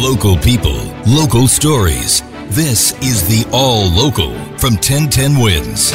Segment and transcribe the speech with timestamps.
[0.00, 0.76] Local people,
[1.08, 2.22] local stories.
[2.50, 5.92] This is the All Local from 1010 Wins.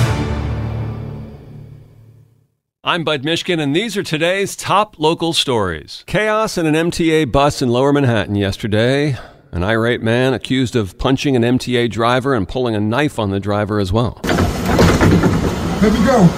[2.83, 6.03] I'm Bud Mishkin, and these are today's top local stories.
[6.05, 9.17] Chaos in an MTA bus in lower Manhattan yesterday.
[9.53, 13.39] An irate man accused of punching an MTA driver and pulling a knife on the
[13.39, 14.19] driver as well.
[14.25, 16.29] Let me go.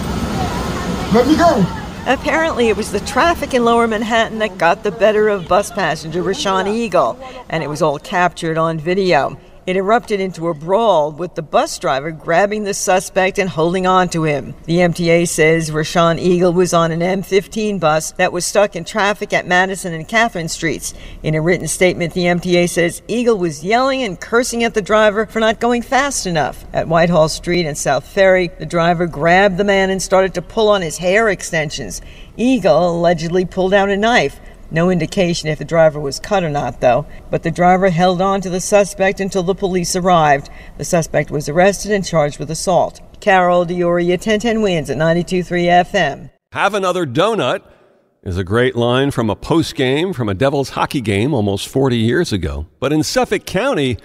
[1.16, 1.85] Let me go.
[2.08, 6.22] Apparently, it was the traffic in lower Manhattan that got the better of bus passenger
[6.22, 7.18] Rashawn Eagle,
[7.50, 9.40] and it was all captured on video.
[9.66, 14.10] It erupted into a brawl with the bus driver grabbing the suspect and holding on
[14.10, 14.54] to him.
[14.66, 19.34] The MTA says Rashawn Eagle was on an M15 bus that was stuck in traffic
[19.34, 20.94] at Madison and Catherine Streets.
[21.24, 25.26] In a written statement, the MTA says Eagle was yelling and cursing at the driver
[25.26, 26.64] for not going fast enough.
[26.72, 30.70] At Whitehall Street and South Ferry, the driver grabbed the man and started to pull
[30.70, 32.04] on his hair extensions.
[32.38, 34.40] Eagle allegedly pulled out a knife.
[34.76, 38.42] No indication if the driver was cut or not, though, but the driver held on
[38.42, 40.50] to the suspect until the police arrived.
[40.78, 43.00] The suspect was arrested and charged with assault.
[43.22, 46.30] Carol D'Auria, 1010 wins at 92.3 FM.
[46.52, 47.62] Have another donut
[48.24, 51.96] is a great line from a post game from a Devils hockey game almost 40
[51.96, 52.66] years ago.
[52.82, 53.98] But in Suffolk County,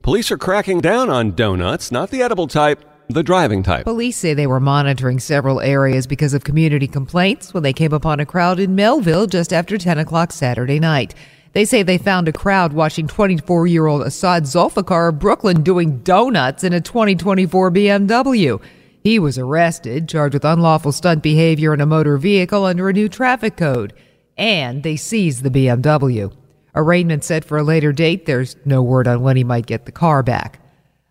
[0.00, 3.84] police are cracking down on donuts, not the edible type the driving type.
[3.84, 8.20] Police say they were monitoring several areas because of community complaints when they came upon
[8.20, 11.14] a crowd in Melville just after 10 o'clock Saturday night.
[11.52, 15.98] They say they found a crowd watching 24 year old Assad Zulfikar of Brooklyn doing
[16.00, 18.60] donuts in a 2024 BMW.
[19.04, 23.08] He was arrested, charged with unlawful stunt behavior in a motor vehicle under a new
[23.08, 23.92] traffic code.
[24.36, 26.32] And they seized the BMW.
[26.74, 28.26] Arraignment set for a later date.
[28.26, 30.63] There's no word on when he might get the car back.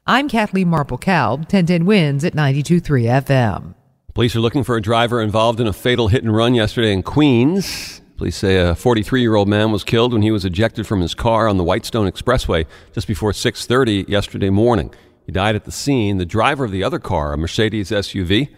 [0.06, 3.74] I'm Kathleen Marple Cow, 1010 wins at 92.3 FM.
[4.14, 7.04] Police are looking for a driver involved in a fatal hit and run yesterday in
[7.04, 8.02] Queens.
[8.18, 11.16] Police say a 43 year old man was killed when he was ejected from his
[11.16, 14.94] car on the Whitestone Expressway just before 6:30 yesterday morning.
[15.26, 16.18] He died at the scene.
[16.18, 18.50] The driver of the other car, a Mercedes SUV,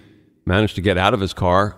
[0.48, 1.78] managed to get out of his car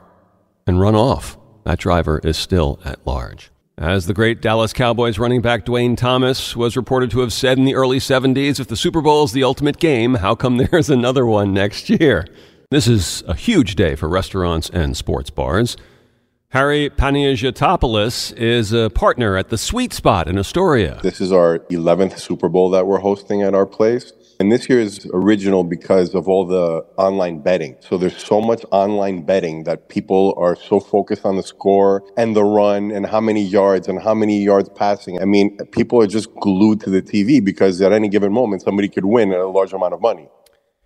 [0.66, 1.38] and run off.
[1.66, 3.52] That driver is still at large.
[3.80, 7.66] As the great Dallas Cowboys running back Duane Thomas was reported to have said in
[7.66, 11.28] the early 70s, if the Super Bowl is the ultimate game, how come there's another
[11.28, 12.26] one next year?
[12.72, 15.78] This is a huge day for restaurants and sports bars.
[16.50, 21.00] Harry Paniagotopoulos is a partner at the Sweet Spot in Astoria.
[21.04, 24.12] This is our 11th Super Bowl that we're hosting at our place.
[24.40, 27.76] And this year is original because of all the online betting.
[27.80, 32.36] So there's so much online betting that people are so focused on the score and
[32.36, 35.20] the run and how many yards and how many yards passing.
[35.20, 38.90] I mean, people are just glued to the TV because at any given moment, somebody
[38.90, 40.30] could win a large amount of money.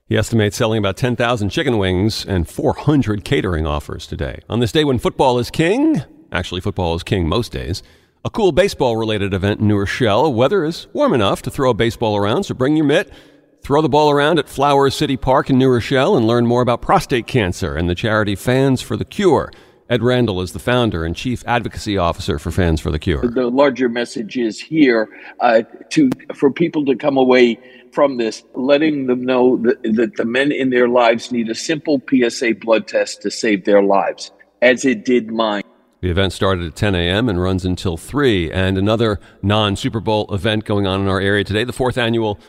[0.07, 4.39] He estimates selling about 10,000 chicken wings and 400 catering offers today.
[4.49, 7.83] On this day when football is king, actually, football is king most days,
[8.23, 10.33] a cool baseball related event in New Rochelle.
[10.33, 13.11] Weather is warm enough to throw a baseball around, so bring your mitt
[13.61, 16.81] Throw the ball around at Flowers City Park in New Rochelle and learn more about
[16.81, 19.51] prostate cancer and the charity Fans for the Cure.
[19.87, 23.21] Ed Randall is the founder and chief advocacy officer for Fans for the Cure.
[23.21, 25.09] The larger message is here
[25.41, 27.59] uh, to for people to come away
[27.91, 32.01] from this, letting them know that, that the men in their lives need a simple
[32.09, 34.31] PSA blood test to save their lives,
[34.63, 35.61] as it did mine.
[35.99, 37.29] The event started at 10 a.m.
[37.29, 38.51] and runs until 3.
[38.51, 42.39] And another non Super Bowl event going on in our area today, the fourth annual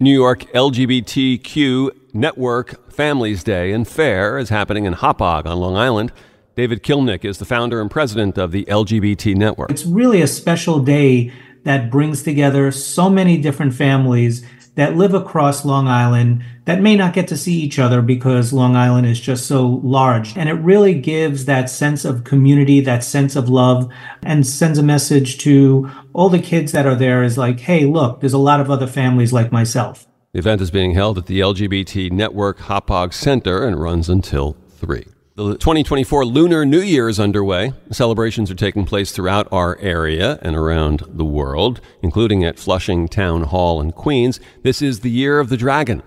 [0.00, 6.12] New York LGBTQ Network Families Day and Fair is happening in Hauppauge on Long Island.
[6.56, 9.70] David Kilmnick is the founder and president of the LGBT Network.
[9.70, 14.44] It's really a special day that brings together so many different families
[14.78, 18.76] that live across Long Island that may not get to see each other because Long
[18.76, 20.36] Island is just so large.
[20.36, 23.90] And it really gives that sense of community, that sense of love,
[24.22, 28.20] and sends a message to all the kids that are there is like, hey, look,
[28.20, 30.06] there's a lot of other families like myself.
[30.32, 35.04] The event is being held at the LGBT Network Hauppauge Center and runs until 3.
[35.38, 37.72] The 2024 Lunar New Year is underway.
[37.92, 43.44] Celebrations are taking place throughout our area and around the world, including at Flushing Town
[43.44, 44.40] Hall in Queens.
[44.64, 46.02] This is the Year of the Dragon.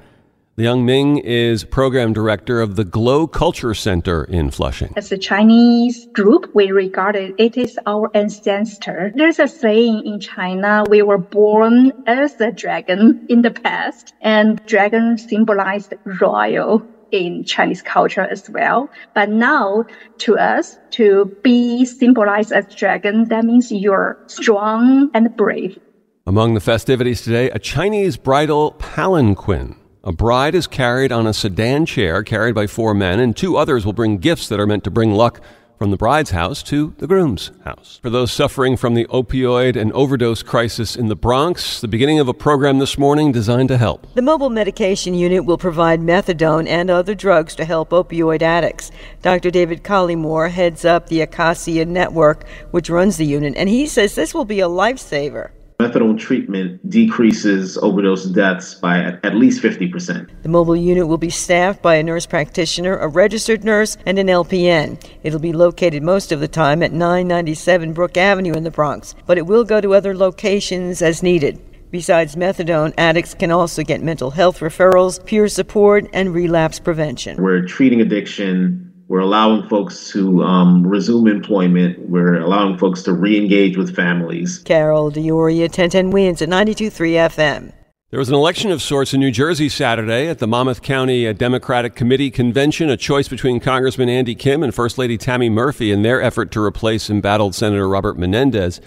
[0.57, 4.91] Liang Ming is program director of the Glow Culture Center in Flushing.
[4.97, 9.13] As a Chinese group, we regard it, it is our ancestor.
[9.15, 14.61] There's a saying in China, we were born as a dragon in the past, and
[14.65, 18.89] dragon symbolized royal in Chinese culture as well.
[19.13, 19.85] But now
[20.19, 25.79] to us, to be symbolized as dragon, that means you're strong and brave.
[26.27, 29.75] Among the festivities today, a Chinese bridal palanquin.
[30.03, 33.85] A bride is carried on a sedan chair carried by four men, and two others
[33.85, 35.41] will bring gifts that are meant to bring luck
[35.81, 37.99] from the bride's house to the groom's house.
[38.03, 42.27] For those suffering from the opioid and overdose crisis in the Bronx, the beginning of
[42.27, 44.05] a program this morning designed to help.
[44.13, 48.91] The mobile medication unit will provide methadone and other drugs to help opioid addicts.
[49.23, 49.49] Dr.
[49.49, 54.35] David Collymore heads up the Acacia Network, which runs the unit, and he says this
[54.35, 55.49] will be a lifesaver.
[55.81, 60.29] Methadone treatment decreases overdose deaths by at least 50%.
[60.43, 64.27] The mobile unit will be staffed by a nurse practitioner, a registered nurse, and an
[64.27, 65.03] LPN.
[65.23, 69.39] It'll be located most of the time at 997 Brook Avenue in the Bronx, but
[69.39, 71.59] it will go to other locations as needed.
[71.89, 77.41] Besides methadone, addicts can also get mental health referrals, peer support, and relapse prevention.
[77.41, 81.99] We're treating addiction we're allowing folks to um, resume employment.
[82.07, 84.59] We're allowing folks to re engage with families.
[84.59, 87.73] Carol D'Auria, 1010 Wins at 92.3 FM.
[88.09, 91.93] There was an election of sorts in New Jersey Saturday at the Monmouth County Democratic
[91.93, 96.21] Committee Convention, a choice between Congressman Andy Kim and First Lady Tammy Murphy in their
[96.21, 98.79] effort to replace embattled Senator Robert Menendez.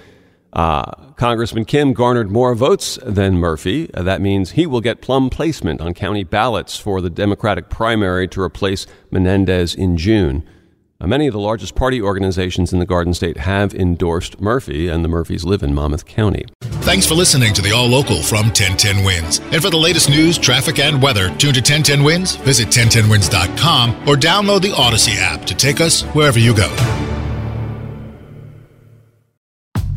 [0.55, 3.93] Uh, Congressman Kim garnered more votes than Murphy.
[3.93, 8.29] Uh, that means he will get plum placement on county ballots for the Democratic primary
[8.29, 10.49] to replace Menendez in June.
[11.01, 15.05] Uh, many of the largest party organizations in the Garden State have endorsed Murphy, and
[15.05, 16.45] the Murphys live in Monmouth County.
[16.63, 19.41] Thanks for listening to the All Local from 1010 Wins.
[19.51, 24.15] And for the latest news, traffic, and weather, tune to 1010 Wins, visit 1010wins.com, or
[24.15, 27.04] download the Audacy app to take us wherever you go.